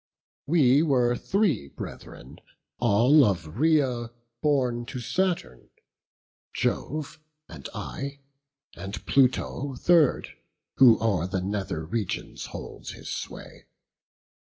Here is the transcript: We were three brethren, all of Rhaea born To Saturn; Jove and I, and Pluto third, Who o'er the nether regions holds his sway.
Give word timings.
We 0.47 0.81
were 0.81 1.15
three 1.15 1.67
brethren, 1.67 2.39
all 2.79 3.23
of 3.23 3.59
Rhaea 3.59 4.09
born 4.41 4.87
To 4.87 4.99
Saturn; 4.99 5.69
Jove 6.55 7.19
and 7.47 7.69
I, 7.75 8.17
and 8.75 9.05
Pluto 9.05 9.75
third, 9.75 10.27
Who 10.77 10.97
o'er 10.99 11.27
the 11.27 11.41
nether 11.41 11.85
regions 11.85 12.47
holds 12.47 12.93
his 12.93 13.11
sway. 13.11 13.67